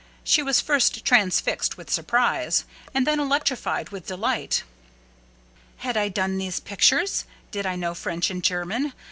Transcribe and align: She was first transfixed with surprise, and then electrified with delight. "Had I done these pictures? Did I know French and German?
She 0.23 0.41
was 0.41 0.59
first 0.59 1.05
transfixed 1.05 1.77
with 1.77 1.91
surprise, 1.91 2.65
and 2.91 3.05
then 3.05 3.19
electrified 3.19 3.89
with 3.89 4.07
delight. 4.07 4.63
"Had 5.77 5.95
I 5.95 6.09
done 6.09 6.39
these 6.39 6.59
pictures? 6.59 7.25
Did 7.51 7.67
I 7.67 7.75
know 7.75 7.93
French 7.93 8.31
and 8.31 8.43
German? 8.43 8.93